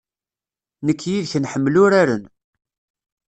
[0.85, 2.23] Nekk yid-k nḥemmel uraren.